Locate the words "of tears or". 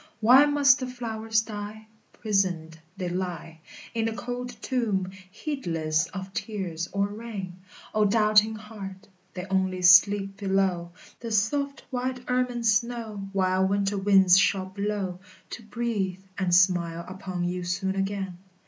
6.07-7.05